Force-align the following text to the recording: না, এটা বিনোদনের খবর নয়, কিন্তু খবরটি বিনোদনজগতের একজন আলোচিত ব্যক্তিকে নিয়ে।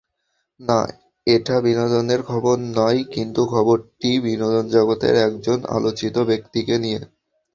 না, 0.59 0.79
এটা 1.27 1.55
বিনোদনের 1.61 2.21
খবর 2.23 2.55
নয়, 2.77 2.99
কিন্তু 3.13 3.41
খবরটি 3.45 4.09
বিনোদনজগতের 4.23 5.15
একজন 5.27 5.57
আলোচিত 5.69 6.15
ব্যক্তিকে 6.29 6.75
নিয়ে। 6.77 7.01